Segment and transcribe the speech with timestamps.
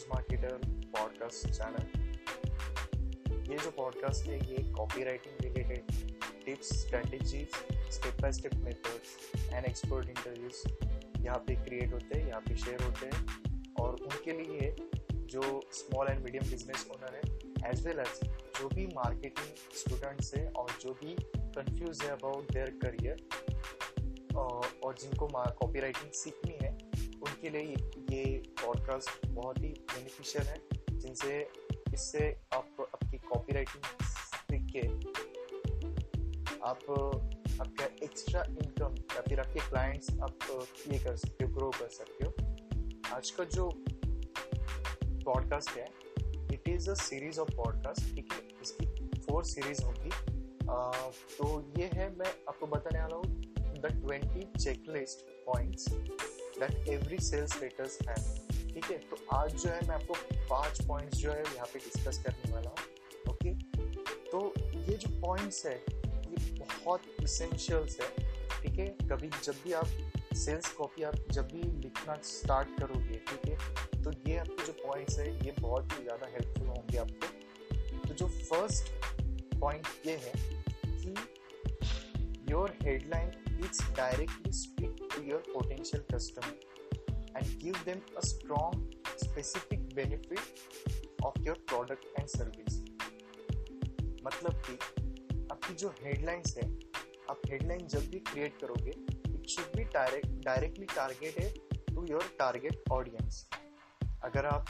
[0.00, 1.82] Change marketer podcast channel
[3.52, 5.82] ये जो podcast है, ये copy writing related
[6.46, 10.84] tips strategies step by step methods and expert interviews
[11.24, 13.42] यहाँ पे क्रिएट होते हैं, यहाँ पे शेयर होते हैं
[13.80, 14.76] और उनके लिए
[15.12, 17.36] जो small and medium business owner है
[17.70, 18.30] एज वेल एज
[18.60, 23.26] जो भी मार्केटिंग स्टूडेंट्स है और जो भी कंफ्यूज है अबाउट देयर करियर
[24.84, 26.69] और जिनको कॉपी राइटिंग सीखनी है
[27.22, 27.74] उनके लिए
[28.10, 31.48] ये पॉडकास्ट बहुत ही बेनिफिशियल है, जिनसे
[31.94, 34.88] इससे आप आपकी कॉपी राइटिंग सीख। के
[36.62, 36.78] आप,
[37.60, 42.26] आपका एक्स्ट्रा इनकम या फिर आपके क्लाइंट्स आप ये कर सकते हो ग्रो कर सकते
[42.26, 42.32] हो।
[43.16, 43.70] आज का जो
[45.04, 45.88] पॉडकास्ट है
[46.52, 48.48] it is a series of podcast ठीक है?
[48.62, 50.10] इसकी फोर सीरीज़ होगी।
[51.38, 53.39] तो ये है, मैं आपको बताने वाला हूँ
[53.80, 58.98] the twenty checklist points that every sales letters have ठीक है?
[59.00, 60.14] तो आज जो है, मैं आपको
[60.50, 62.78] पाँच पॉइंट्स जो है यहाँ पे डिस्कस करने वाला हूँ।
[63.30, 63.54] ओके
[64.30, 64.52] तो
[64.88, 68.08] ये जो पॉइंट्स है, ये बहुत इसेंशियल्स है।
[68.62, 68.86] ठीक है?
[69.10, 74.02] कभी जब भी आप सेल्स कॉपी आप जब भी लिखना स्टार्ट करोगे, ठीक है?
[74.02, 78.26] तो ये आपके जो पॉइंट्स है, ये बहुत ही ज़्यादा हेल्पफुल होंगे आपको। तो जो
[78.26, 78.92] फ़र्स्ट
[79.60, 80.32] पॉइंट ये है
[80.84, 81.14] कि
[82.50, 83.30] your headline
[83.64, 86.54] is directly speak to your potential customer
[87.34, 88.74] and give them a strong,
[89.16, 90.60] specific benefit
[91.24, 92.76] of your product and service.
[94.24, 94.74] मतलब कि
[95.52, 96.64] आपकी जो हेडलाइंस है,
[97.30, 98.90] आप हेडलाइन जब भी क्रिएट करोगे
[99.34, 101.58] it should be directly targeted
[101.94, 103.48] to your target audience
[104.24, 104.66] अगर आप,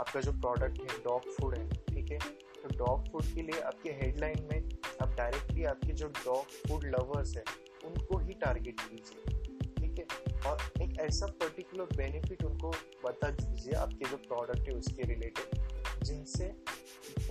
[0.00, 2.18] आपका जो प्रोडक्ट है डॉग फ़ूड है, ठीक है?
[2.62, 4.58] तो डॉग फ़ूड के लिए आपके हेडलाइन में
[5.02, 7.44] आप डायरेक्टली आपके जो डॉग फ़ूड लवर्स है
[7.86, 9.40] उनको ही टारगेट कीजिए
[9.76, 10.06] ठीक है?
[10.46, 12.70] और एक ऐसा पर्टिकुलर बेनिफिट उनको
[13.04, 16.52] बता दीजिए, आपके जो प्रोडक्ट है उसके रिलेटेड जिनसे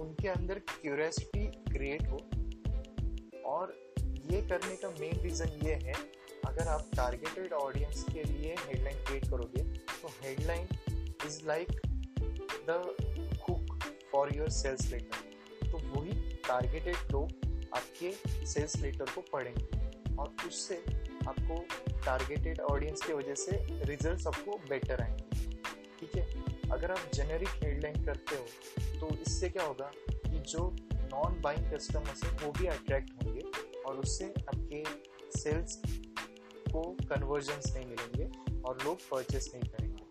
[0.01, 2.17] उनके अंदर क्यूरियोसिटी क्रिएट हो।
[3.45, 3.75] और
[4.31, 5.93] ये करने का मेन रीज़न ये है,
[6.45, 9.63] अगर आप टारगेटेड ऑडियंस के लिए हेडलाइन क्रिएट करोगे
[9.93, 10.67] तो headline
[11.25, 11.71] is like
[12.69, 12.81] the
[13.45, 13.77] cook
[14.11, 16.11] for your sales letter तो वही
[16.47, 18.11] टारगेटेड लोग आपके
[18.45, 19.72] सेल्स लेटर को पढ़ेंगे।
[20.19, 20.75] और उससे
[21.27, 21.55] आपको
[22.05, 25.57] टारगेटेड ऑडियंस की वजह से रिज़ल्ट आपको बेटर आएँगे।
[25.99, 26.43] ठीक है?
[26.71, 28.45] अगर आप जेनेरिक हेडलाइन करते हो
[28.99, 33.41] तो इससे क्या होगा कि जो नॉन बाइंग कस्टमर्स है, वो भी अट्रैक्ट होंगे
[33.81, 34.83] और उससे आपके
[35.39, 35.81] सेल्स
[36.71, 38.25] को कन्वर्जन्स नहीं मिलेंगे
[38.61, 40.05] और लोग परचेस नहीं करेंगे।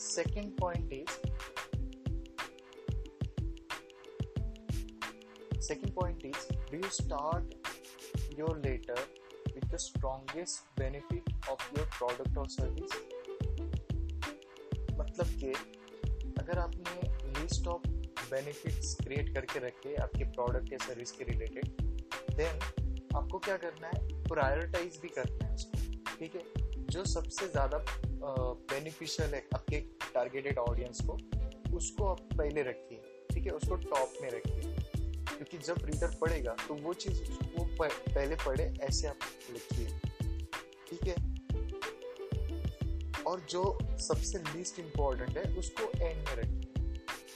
[0.00, 1.10] Second point is
[5.60, 7.54] second point is do you start
[8.38, 9.06] your letter
[9.48, 12.94] with the strongest benefit of your product or service?
[14.98, 15.52] मतलब कि
[16.40, 17.08] अगर आपने
[17.40, 17.86] लिस्ट ऑफ़
[18.30, 21.82] बेनिफिट्स क्रिएट करके रखे आपके प्रोडक्ट या सर्विस के रिलेटेड
[22.36, 22.60] देन
[23.16, 24.22] आपको क्या करना है?
[24.22, 25.78] प्रायोरिटाइज भी करना है उसको,
[26.18, 26.42] ठीक है?
[26.90, 27.84] जो सबसे ज़्यादा
[28.72, 29.80] बेनिफिशियल है आपके
[30.14, 31.18] टारगेटेड ऑडियंस को,
[31.76, 33.52] उसको आप पहले रखिए, ठीक है?
[33.52, 34.74] उसको टॉप में रखिए।
[35.36, 37.22] क्योंकि जब रीडर पढ़ेगा तो वो चीज़
[37.56, 39.18] वो पहले पढ़े, ऐसे आप
[39.52, 39.98] लिखिए।
[40.88, 41.36] ठीक है?
[43.22, 46.62] और जो सबसे लीस्ट इम्पोर्टेंट है, उसको एंड में रखिए।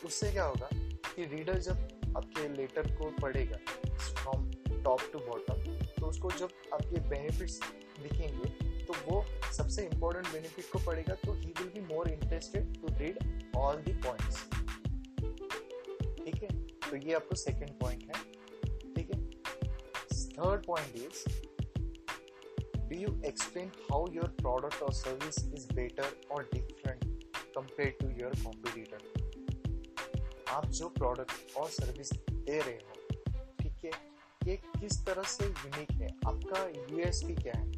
[0.04, 0.68] उससे क्या होगा
[1.14, 3.58] कि रीडर जब आपके लेटर को पढ़ेगा
[3.96, 4.50] फ्रॉम
[4.84, 5.62] टॉप टू बॉटम
[6.00, 7.60] तो उसको जब आपके बेनिफिट्स
[8.02, 12.86] दिखेंगे तो वो सबसे इम्पोर्टेंट बेनिफिट को पढ़ेगा तो ही will be more interested to
[12.90, 13.18] read
[13.56, 14.59] all the points
[16.90, 18.22] तो ये आपको सेकेंड पॉइंट है,
[18.94, 19.30] ठीक है?
[20.30, 21.24] Third point is
[22.78, 27.24] do you explain how your product और सर्विस इज़ बेटर और different
[27.54, 28.98] compare to your competitor
[30.48, 32.92] आप जो प्रोडक्ट और सर्विस दे रहे हो,
[33.60, 33.90] ठीक है?
[34.46, 36.08] ये किस तरह से यूनिक है?
[36.26, 37.70] आपका यूएसपी क्या है?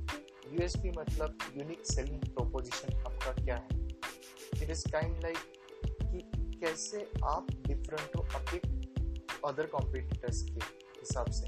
[0.52, 3.88] यूएसपी मतलब यूनिक सेलिंग प्रोपोजिशन आपका क्या है?
[4.62, 5.38] इट इज़ काइंड लाइक
[5.86, 8.71] कि कैसे आप डिफरेंट हो आपके
[9.46, 10.60] अदर कॉम्पिटिटर्स के
[11.00, 11.46] हिसाब से।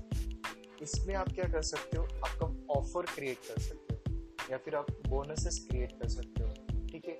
[0.82, 2.04] इसमें आप क्या कर सकते हो?
[2.04, 4.24] आपका ऑफ़र क्रिएट कर सकते हो?
[4.50, 6.48] या फिर आप बोनसेस क्रिएट कर सकते हो?
[6.86, 7.14] ठीक है?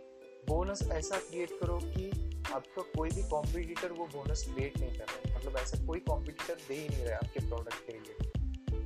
[0.49, 2.11] बोनस ऐसा क्रिएट करो कि
[2.53, 6.55] आपका कोई भी कॉम्पिटिटर वो बोनस क्रिएट नहीं कर रहा है। मतलब ऐसा कोई कॉम्पिटिटर
[6.69, 8.33] दे ही नहीं रहा है आपके प्रोडक्ट के लिए।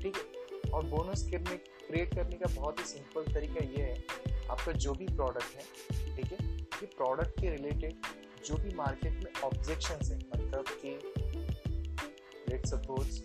[0.02, 0.38] ठीक है?
[0.70, 4.04] और बोनस करने क्रिएट करने का बहुत ही सिंपल तरीका ये है,
[4.50, 5.62] आपका जो भी प्रोडक्ट है,
[6.16, 6.48] ठीक है?
[6.58, 7.96] ये प्रोडक्ट के रिलेटेड
[8.46, 11.12] जो भी मार्केट में ऑब्जेक्शन है मतलब कि
[12.58, 13.18] लेट सपोज़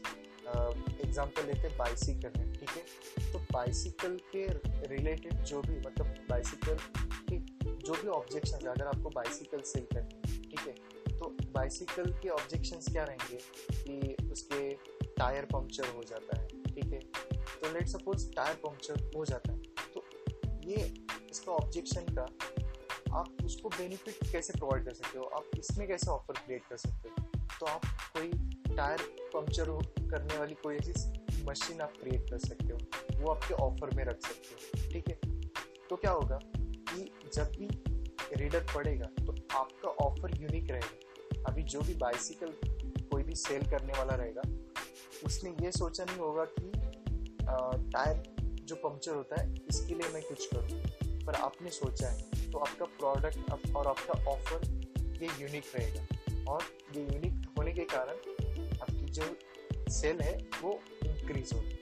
[1.05, 3.31] एग्जांपल लेते हैं बाइसिकल है ठीक है?
[3.31, 4.45] तो बाइसिकल के
[4.87, 6.77] रिलेटेड जो भी मतलब बाइसिकल
[7.29, 10.73] की जो भी ऑब्जेक्शन है, अगर आपको बाइसिकल सेल करनी ठीक है?
[11.17, 13.37] तो बाइसिकल के ऑब्जेक्शन क्या रहेंगे?
[13.73, 14.69] कि उसके
[15.17, 16.99] टायर पंक्चर हो जाता है, ठीक है?
[17.39, 19.59] तो लेट सपोज़ टायर पंक्चर हो जाता है
[19.93, 20.05] तो
[20.69, 20.93] ये
[21.31, 22.27] इसका ऑब्जेक्शन का
[23.17, 25.25] आप उसको बेनिफिट कैसे प्रोवाइड कर सकते हो?
[25.25, 27.45] आप इसमें कैसे ऑफ़र क्रिएट कर सकते हो?
[27.59, 28.31] तो आप कोई
[28.75, 29.01] टायर
[29.33, 29.69] पंक्चर
[30.09, 32.77] करने वाली कोई ऐसी मशीन आप क्रिएट कर सकते हो।
[33.15, 35.15] वो आपके ऑफ़र में रख सकते हो, ठीक है?
[35.89, 37.67] तो क्या होगा कि जब भी
[38.35, 42.53] रीडर पढ़ेगा तो आपका ऑफ़र यूनिक रहेगा। अभी जो भी बाइसिकल
[43.11, 44.41] कोई भी सेल करने वाला रहेगा,
[45.25, 46.71] उसने ये सोचा नहीं होगा कि
[47.91, 48.23] टायर
[48.63, 52.85] जो पंक्चर होता है, इसके लिए मैं कुछ करूँ। पर आपने सोचा है तो आपका
[52.85, 54.65] प्रोडक्ट और आपका ऑफ़र
[55.21, 56.63] ये यूनिक रहेगा। और
[56.95, 58.15] ये यूनिक होने के कारण
[59.13, 59.35] जो
[59.91, 61.77] सेल है, वो इंक्रीज होगी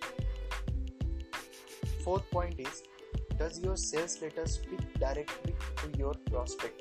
[2.04, 2.84] fourth point is
[3.34, 6.78] does your sales letter speak directly to your prospect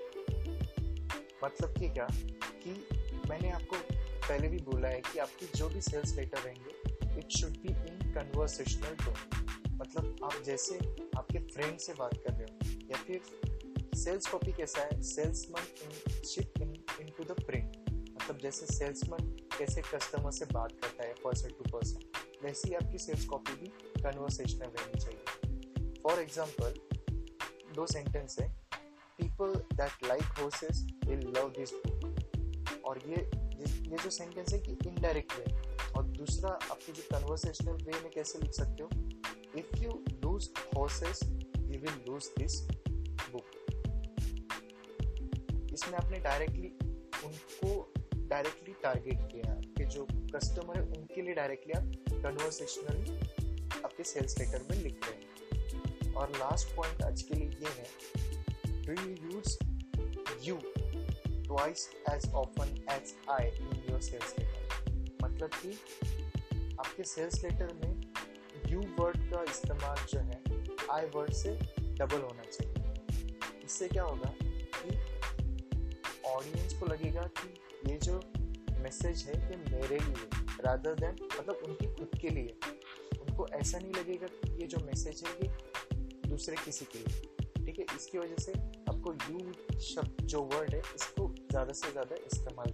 [1.44, 2.06] मतलब कि क्या?
[2.62, 2.70] कि
[3.30, 3.76] मैंने आपको
[4.28, 8.12] पहले भी बोला है कि आपकी जो भी सेल्स लेटर रहेंगे it should be in
[8.14, 9.14] conversational tone
[9.72, 10.76] मतलब आप जैसे
[11.18, 15.02] आपके फ्रेंड से बात कर रहे हो, या फिर सेल्स कॉपी कैसा है?
[15.02, 16.70] Salesman in ship in
[17.00, 22.00] into the print मतलब जैसे सेल्समैन कैसे कस्टमर से बात करता है पर्सन टू पर्सन
[22.44, 23.66] वैसे ही आपकी सेल्स कॉपी भी
[24.02, 26.74] कन्वर्सेशनल रहनी चाहिए। फॉर एग्ज़ाम्पल
[27.74, 28.48] दो सेंटेंस है
[29.18, 33.30] people that like horses will love this book और ये
[33.90, 35.44] ये जो सेंटेंस है कि इनडायरेक्ट वे
[35.92, 38.90] और दूसरा, आपकी जो कन्वर्सेशनल वे में कैसे लिख सकते हो?
[39.58, 39.90] If you
[40.24, 41.20] lose horses,
[41.70, 42.54] you will lose this
[43.32, 43.48] book
[45.72, 46.68] इसमें आपने डायरेक्टली
[47.24, 47.89] उनको
[48.30, 52.98] डायरेक्टली टारगेट किया आपके जो कस्टमर है, उनके लिए डायरेक्टली आप कन्वर्सेशनल
[53.84, 57.86] आपके सेल्स लेटर में लिख रहे हैं। और लास्ट पॉइंट आज के लिए ये है
[58.86, 59.58] do you use
[60.42, 60.56] you
[61.44, 65.72] twice as often as I in your sales letter मतलब कि
[66.80, 68.02] आपके सेल्स लेटर में
[68.68, 70.42] यू वर्ड का इस्तेमाल जो है
[70.90, 74.34] आई वर्ड से डबल होना चाहिए। इससे क्या होगा?
[76.30, 77.48] ऑडियंस को लगेगा कि
[77.90, 78.20] ये जो
[78.80, 80.28] मैसेज है ये मेरे लिए
[80.64, 82.56] रादर देन मतलब उनकी खुद के लिए।
[83.20, 85.48] उनको ऐसा नहीं लगेगा कि ये जो मैसेज है ये
[86.28, 87.84] दूसरे किसी के लिए। ठीक है?
[87.96, 92.72] इसकी वजह से आपको यू शब्द, जो वर्ड है, इसको ज़्यादा से ज़्यादा इस्तेमाल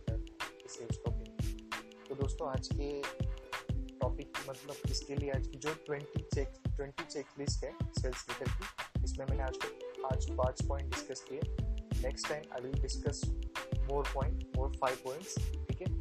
[0.66, 1.24] इस सेल्स कॉपी
[2.08, 3.02] तो दोस्तों, आज के
[4.00, 8.50] टॉपिक मतलब इसके लिए आज की जो twenty check twenty check list है सेल्स लीडर
[8.50, 9.58] की, इसमें मैंने आज
[10.12, 11.65] आज पाँच पॉइंट डिस्कस किए।
[12.02, 13.22] Next time I will discuss
[13.90, 15.34] more point more five points
[15.68, 15.94] ठीक है?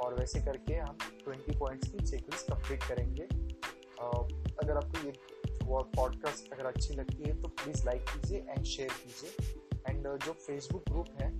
[0.00, 4.22] और वैसे करके हम ट्वेंटी पॉइंट्स की चेक लिस्ट कंप्लीट करेंगे। uh,
[4.62, 5.12] अगर आपको ये
[5.96, 10.84] पॉडकास्ट अगर अच्छी लगती है तो प्लीज़ लाइक कीजिए एंड शेयर कीजिए। एंड जो फेसबुक
[10.90, 11.34] ग्रुप है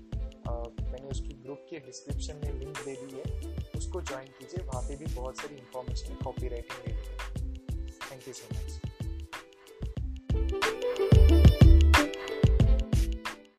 [0.47, 4.83] Uh, मैंने उसकी ग्रुप के डिस्क्रिप्शन में लिंक दे दी है। उसको ज्वाइन कीजिए वहाँ
[4.83, 8.86] पे भी बहुत सारी इन्फॉर्मेशन है copy writing related thank you so much